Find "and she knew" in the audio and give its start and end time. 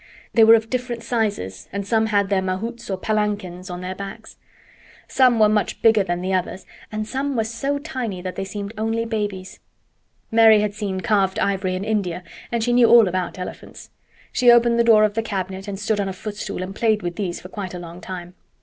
12.51-12.89